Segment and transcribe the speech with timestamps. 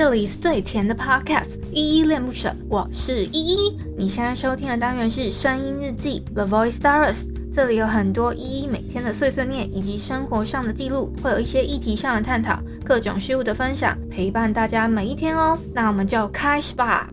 [0.00, 3.78] 这里是最甜的 Podcast，依依恋不舍，我是依依。
[3.98, 15.58] 你现在收听的单元是声音日记 The Voice Diaries，这里有很多依依每天的碎碎念以及生活上的记录，会有一些议题上的探讨，各种事物的分享，陪伴大家每一天哦。
[15.74, 17.10] 那我们就开始吧。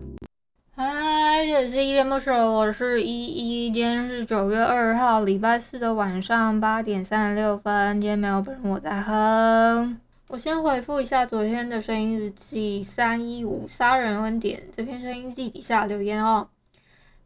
[0.74, 3.70] 嗨，这是依依恋不舍，我是依依。
[3.70, 8.00] 今天是九月二号，礼拜四的晚上八点三十六分。
[8.00, 9.98] 今天没有本人，我在哼。
[10.28, 16.50] 我先回复一下昨天的声音日记三一五杀人恩典这篇声音日记底下留言哦。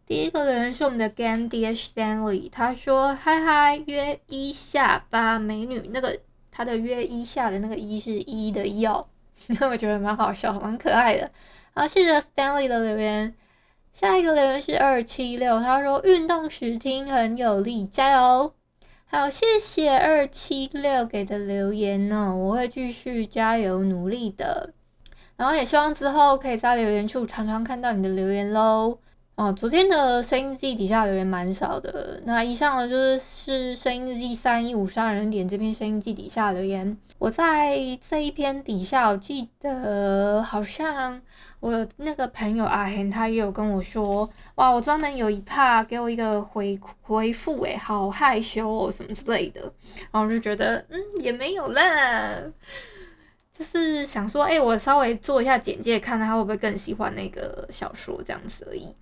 [0.06, 6.20] 第一个留言是我们的 Gandy Stanley，他说：“嗨嗨，约一下吧，美女。”那个
[6.52, 9.08] 他的约一下的那个一是一的一哦，
[9.69, 11.28] 我觉得蛮好笑，蛮可爱的。
[11.74, 13.34] 好，谢谢 Stanley 的留言。
[13.92, 18.55] 下一个留言是二七六，他说：“运动时听很有力，加油。”
[19.14, 24.72] 好，谢谢二七六给的留言哦，我会继续加油努力的，
[25.36, 29.00] 然后也希望之后可以在留言处常常看到你的留言喽。
[29.34, 32.20] 哦，昨天的声音日记底下留言蛮少的。
[32.27, 36.98] 那以上呢，就是是声音日记三一五十二人点这篇声音日记底下留言。
[37.19, 41.22] 我在这一篇底下，我记得好像
[41.60, 49.62] 我那个朋友阿 henn 他也有跟我说，哇，我专门有一 part 给我一个回回复，诶，好害羞哦，什么之类的。
[50.10, 52.38] 然后我就觉得，嗯，也没有啦，
[53.56, 58.94] 就是想说，哎，我稍微做一下简介，看他会不会更喜欢那个小说这样子而已。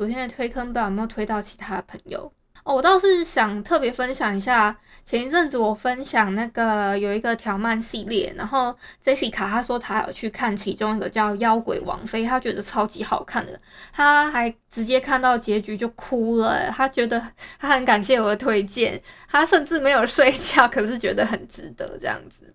[0.00, 2.32] 昨天的推坑不知道有没有推到其他朋友？
[2.64, 2.74] 哦？
[2.74, 13.58] 我倒是想特别分享一下，前一阵子我分享那个有一个条漫系列，然后 Jessica 她说她有去看其中一个叫《妖鬼王妃》，她觉得超级好看的，
[13.92, 17.20] 她还直接看到结局就哭了，她觉得
[17.58, 22.54] 她很感谢我的推荐，她甚至没有睡觉，可是觉得很值得这样子。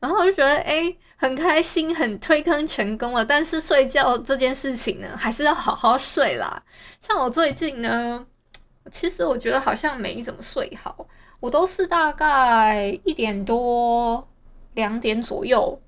[0.00, 3.24] 然后我就觉得，哎、很开心，很推坑成功了。
[3.24, 6.62] 但是睡觉这件事情呢，还是要好好睡啦。
[7.00, 8.26] 像我最近呢，
[8.90, 11.06] 其实我觉得好像没怎么睡好，
[11.40, 14.26] 我都是大概一点多、
[14.74, 15.80] 两点左右，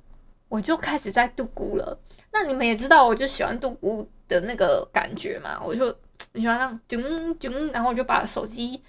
[0.49, 1.99] 我就开始在度咕了。
[2.33, 5.87] 那你们也知道，我就喜欢度咕的那个感觉嘛，我就
[6.35, 8.83] 喜欢那种啾啾，然后我就把手机。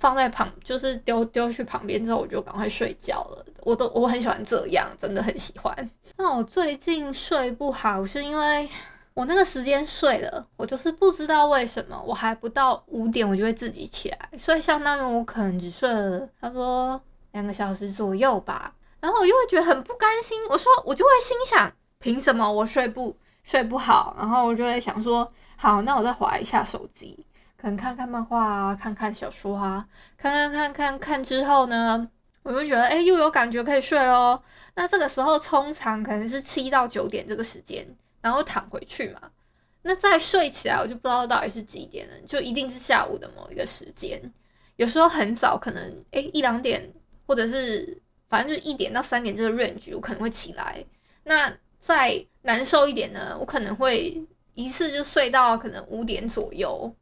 [0.00, 3.44] 放在旁，就是丢丢去旁边之后，我就赶快睡觉了。
[3.62, 5.90] 我都我很喜欢这样，真的很喜欢。
[6.16, 8.68] 那我最近睡不好，是因为
[9.18, 17.02] 我那个时间睡了，我就是不知道为什么，我还不到五点我就会自己起来，所以相当于我可能只睡了差不多
[17.32, 18.72] 两个小时左右吧。
[19.00, 21.68] 然后我又会觉得很不甘心，我说我就会心想，
[21.98, 24.14] 凭什么我睡不睡不好？
[24.16, 27.26] 然后我就会想说，好，那我再划一下手机。
[27.60, 29.84] 可能看看漫画啊，看看小说啊，
[30.16, 32.08] 看看看看看之后呢，
[32.44, 34.40] 我就觉得哎、又有感觉可以睡咯。
[34.76, 37.84] 那这个时候通常可能是七到九点这个时间，
[38.20, 39.20] 然后躺回去嘛。
[39.82, 44.20] 那再睡起来，我就不知道到底是几点了，就一定是下午的某一个时间。
[44.76, 46.92] 有时候很早，可能哎、一两点，
[47.26, 50.84] 或者是反正就一点到三点这个 range，我可能会起来。
[51.24, 54.22] 那再难受一点呢，我可能会
[54.54, 56.94] 一次就睡到可能五点左右。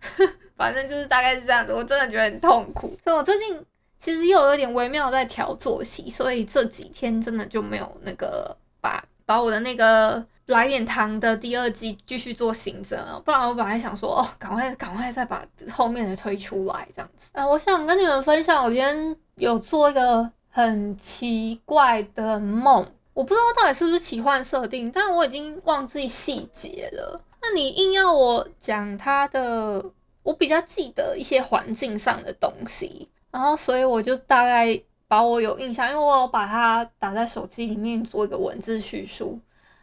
[0.56, 2.96] 反正就是大概是这样子，我真的觉得很痛苦。
[3.04, 3.64] 所以我最近
[3.98, 13.20] 其实又有点微妙在调作息，所以这几天真的就没有那个把把我的那个来点糖的第二季继续做行程了。
[13.20, 17.28] 不然我本来想说哦，赶快赶快再把后面的推出来这样子。
[17.32, 27.20] 啊，我想跟你们分享，我今天有做一个很奇怪的梦，我不知道到底是不是奇幻设定，但我已经忘记细节了。
[27.40, 29.84] 那你硬要我讲它的，
[30.22, 39.40] 我比较记得一些环境上的东西，然后所以我就大概把我有印象，因为我有把它打在手机里面做一个文字叙述，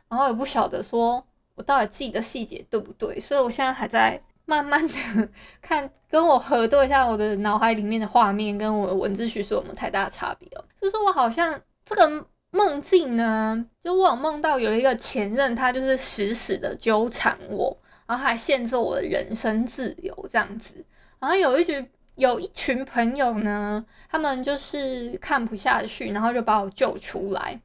[0.09, 1.25] 然后也不晓得说
[1.55, 5.29] 我到底记得细节对不对，所以我现在还在慢慢的
[5.61, 12.25] 看，跟我核对一下我的脑海里面的画面跟我的文字叙述有没有太大差别哦，就是我好像这个。
[12.51, 20.83] 梦境呢，就我有梦到有一个前任，他就是死死的纠缠我，然后还限制我的人身自由这样子。
[21.19, 27.61] 然后有一群有一群朋友呢，他们就是看不下去，然后就把我救出来。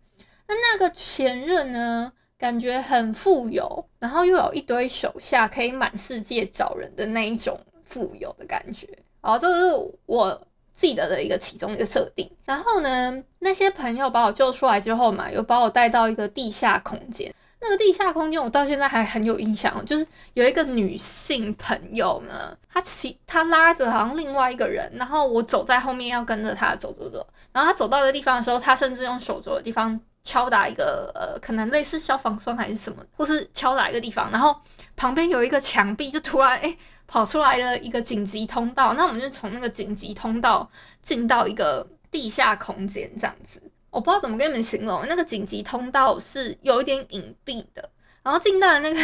[0.46, 8.88] 那那个前任呢，感觉很富有，然后又有一堆手下，可以满世界找人的那一种富有的感觉。
[9.20, 10.46] 然后这是我。
[10.74, 17.32] 记得的一个其中一个设定，然后呢，那些朋友把我救出来之后嘛，又把我带到一个地下空间。
[17.60, 27.24] 那个地下空间我到现在还很有印象，就是有一个女性朋友呢，她骑她拉着好像另外一个人，然后我走在后面要跟着她走走走。
[27.52, 34.56] 然后她走到一个地方的时候，她甚至用手肘的地方敲打一个呃，可能类似消防栓还是什么，或是敲打一个地方，然后
[34.96, 36.76] 旁边有一个墙壁，就突然哎
[37.06, 40.68] 跑出来了一个紧急通道，那我们就从那个紧急通道
[41.02, 43.62] 进到一个地下空间这样子。
[43.90, 47.90] 我不知道怎么跟你们形容，那个紧急通道是有一点隐蔽的。
[48.24, 49.00] 然后进到了那个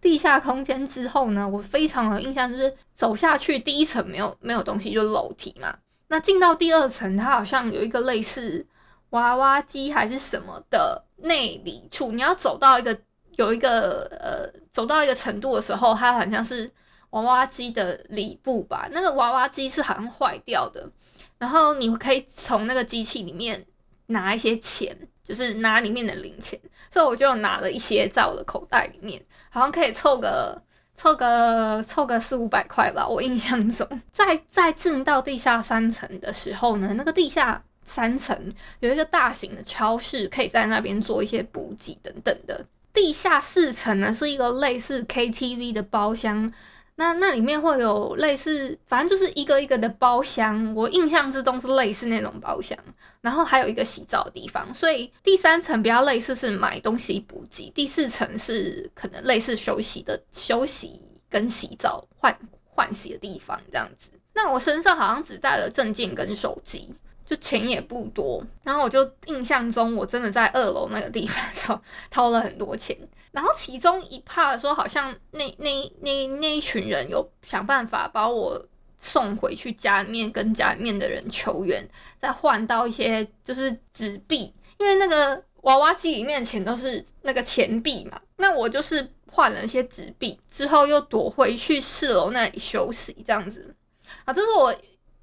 [0.00, 5.76] 地下空间之后呢，我非常有印象，就是走下去第一层没有没有东西，就楼梯嘛。
[6.08, 8.66] 那进到第二层，它好像有一个类似
[9.12, 12.12] 娃娃机还是什么的内里处。
[12.12, 12.94] 你要走到一个
[13.36, 16.70] 有一个呃，走到一个程度的时候，它好像是
[17.10, 18.88] 娃娃机的里部吧。
[18.92, 20.86] 那个娃娃机是好像坏掉的，
[21.38, 23.64] 然后你可以从那个机器里面
[24.06, 24.94] 拿一些钱。
[25.24, 26.60] 就是拿里面的零钱，
[26.90, 30.60] 所以我就拿了一些在我的口袋里面，好像可以凑个
[30.96, 33.06] 凑个凑个四五百块吧。
[33.06, 42.66] 我印象中，在在进到地下三层的时候呢，那个地下三层有一个大型的超市，可以在那边做一些补给等等的。
[42.92, 46.52] 地下四层呢是一个类似 KTV 的包厢。
[46.94, 52.78] 那那里面会有类似，反正就是一个一个的包厢，我印象之中是类似那种包厢，
[53.22, 61.00] 然后还有一个洗澡的地方，所以第三层比较类似是买东西补给，第四层是可能类似休息的休息
[61.30, 64.10] 跟洗澡换换洗的地方这样子。
[64.34, 66.94] 那我身上好像只带了证件跟手机。
[67.24, 71.80] 就钱也不多，然后我就印象中我真的在二楼那个地方的时候
[72.10, 72.96] 掏了很多钱，
[73.30, 78.66] 然后其中一 part 说好像那那那那一群人有想办法把我
[78.98, 81.88] 送回去家里面，跟家里面的人求援，
[82.20, 93.74] 再换到一些就是纸币，因为那个娃娃机里面的钱都是那个钱币嘛，那我就是换了一些纸币之后又躲回去四楼那里休息这样子。
[94.24, 94.74] 啊，这是我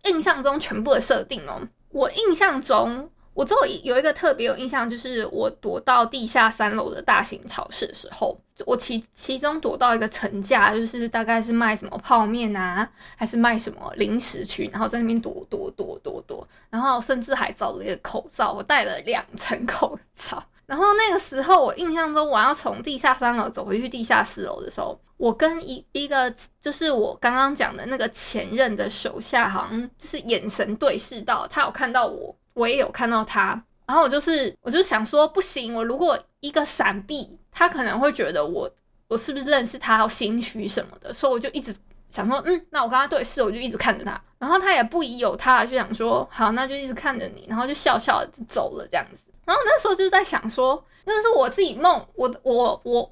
[0.06, 1.62] 印象中全部的设定哦。
[1.90, 20.44] 我印象中，我之后有一个特别有印象，就是我躲到地下三楼的大型超市的时候，我其其中躲到一个层架，就是大概是卖什么泡面啊，还是卖什么零食区，然后在那边躲躲躲躲躲，然后甚至还找了一个口罩，我戴了两层口罩。
[20.70, 26.32] 然后那个时候，我印象中我要从地下三楼走回去地下四楼的时候，我跟一一个
[26.62, 33.60] 就是我刚刚讲的那个前任的手下，好像就是眼神对视到，他有看到我，我也有看到他。
[33.88, 38.70] 然后我就是，我就想说，不行，我如果一个闪避，他可能会觉得我
[39.08, 41.76] 我是不是认识他，要心虚什么的，所以我就一直
[42.12, 44.22] 想说，嗯，那我跟他对视，我就一直看着他。
[44.38, 49.29] 然后他也不疑有他，就想说，好，那就一直看着你，然后就笑笑的走了这样子。
[49.50, 53.12] 然后那时候就在想说，那是我自己梦，我我我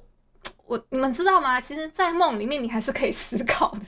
[0.66, 1.60] 我，你们知道吗？
[1.60, 3.80] 其实，在梦里面你还是可以思考的。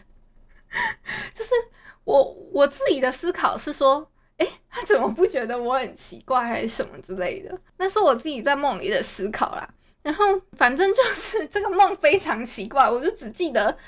[1.32, 1.50] 就是
[2.02, 4.04] 我我自己的思考是说，
[4.38, 7.56] 诶，他怎么不觉得我很奇怪，还是什么之类的？
[7.76, 9.72] 那是我自己在梦里的思考啦。
[10.02, 10.24] 然后
[10.56, 13.78] 反正就是这个梦非常奇怪，我就只记得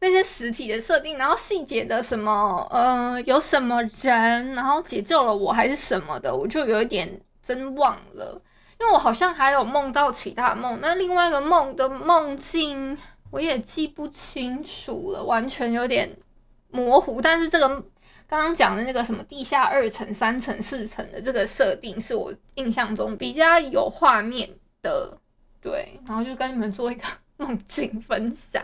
[0.00, 7.20] 那些实体的设定，然后细节的什么，呃，有什么人，然后解救了我还是什么的，我就有一点。
[7.48, 8.42] 真忘了，
[8.78, 12.98] 因为我好像还有梦到其他梦，那另外一个梦的梦境
[13.30, 16.14] 我也记不清楚了，完全有点
[16.70, 17.22] 模糊。
[17.22, 17.66] 但是这个
[18.28, 24.50] 刚刚讲的那个什么地下二层、三层、四层的这个设定，是我印象中比较有画面
[24.82, 25.16] 的。
[25.62, 27.04] 对，然后就跟你们做一个
[27.38, 28.62] 梦境分享。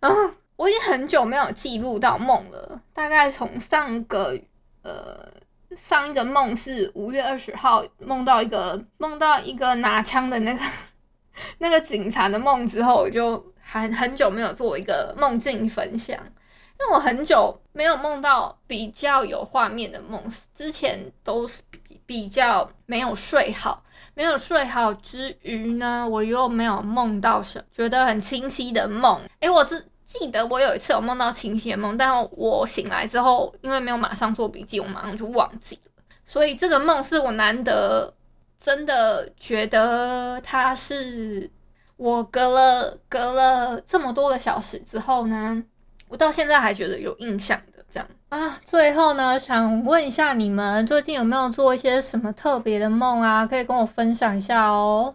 [0.00, 4.40] 然后我已经很久没有记录到梦了，大概从上个
[4.80, 5.28] 呃。
[5.76, 10.60] 上一个梦是五月二十号梦到一个梦到一个拿枪的那个
[11.58, 20.22] 那个警察的梦之后，我就还很久没有做一个梦境分享，因为我很久没有梦到比较有画面的梦，
[20.54, 23.84] 之前都是比比较没有睡好，
[24.14, 29.84] 没有睡好之余呢，我又没有梦到什觉得很清晰的梦，诶，我这。
[30.08, 35.92] 记得我有一次有梦到清醒的梦，但我醒来之后，因为没有马上做笔记，我马上就忘记了。
[36.24, 38.14] 所以这个梦是我难得
[38.58, 41.50] 真的觉得它是
[41.98, 45.62] 我隔了隔了这么多个小时之后呢，
[46.08, 48.58] 我到现在还觉得有印象的这样啊。
[48.64, 53.46] 最后呢，想问一下你们最近有没有做一些什么特别的梦啊？
[53.46, 55.14] 可以跟我分享一下哦。